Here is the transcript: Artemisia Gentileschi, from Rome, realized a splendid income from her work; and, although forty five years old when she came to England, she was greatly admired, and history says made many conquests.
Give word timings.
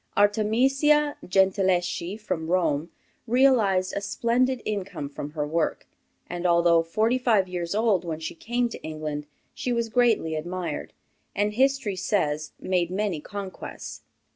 Artemisia 0.17 1.15
Gentileschi, 1.23 2.17
from 2.19 2.47
Rome, 2.47 2.89
realized 3.27 3.93
a 3.95 4.01
splendid 4.01 4.63
income 4.65 5.09
from 5.09 5.33
her 5.33 5.45
work; 5.45 5.85
and, 6.27 6.43
although 6.47 6.81
forty 6.81 7.19
five 7.19 7.47
years 7.47 7.75
old 7.75 8.03
when 8.03 8.19
she 8.19 8.33
came 8.33 8.67
to 8.69 8.81
England, 8.81 9.27
she 9.53 9.71
was 9.71 9.89
greatly 9.89 10.33
admired, 10.33 10.93
and 11.35 11.53
history 11.53 11.95
says 11.95 12.51
made 12.59 12.89
many 12.89 13.19
conquests. 13.21 14.01